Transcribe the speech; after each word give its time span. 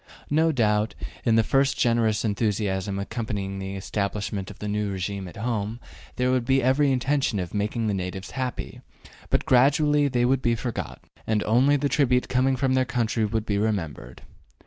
No 0.31 0.51
doubt, 0.51 0.95
in 1.25 1.35
the 1.35 1.43
first 1.43 1.77
generous 1.77 2.25
enthusiasm 2.25 2.97
accompanying 2.97 3.59
the 3.59 3.75
establishment 3.75 4.49
of 4.49 4.57
the 4.57 4.67
new 4.67 4.91
regime 4.91 5.27
at 5.27 5.37
home, 5.37 5.79
there 6.15 6.31
would 6.31 6.43
be 6.43 6.63
every 6.63 6.91
intention 6.91 7.37
of 7.37 7.53
making 7.53 7.85
the 7.85 7.93
natives 7.93 8.31
happy, 8.31 8.81
but 9.29 9.45
gradually 9.45 10.07
they 10.07 10.25
would 10.25 10.41
be 10.41 10.55
forgotten, 10.55 11.07
and 11.27 11.43
only 11.43 11.75
the 11.77 11.87
tribute 11.87 12.29
coming 12.29 12.55
from 12.55 12.73
their 12.73 12.83
country 12.83 13.25
would 13.25 13.45
be 13.45 13.59
remembered. 13.59 14.23